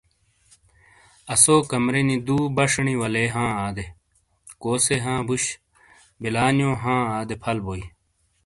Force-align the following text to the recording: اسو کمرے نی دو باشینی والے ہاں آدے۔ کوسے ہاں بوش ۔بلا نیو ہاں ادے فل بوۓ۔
اسو 1.33 1.55
کمرے 1.69 2.01
نی 2.07 2.15
دو 2.27 2.37
باشینی 2.55 2.95
والے 3.01 3.23
ہاں 3.35 3.51
آدے۔ 3.65 3.85
کوسے 4.61 4.95
ہاں 5.05 5.19
بوش 5.27 5.43
۔بلا 6.21 6.45
نیو 6.57 6.71
ہاں 6.81 7.01
ادے 7.19 7.35
فل 7.41 7.57
بوۓ۔ 7.65 7.81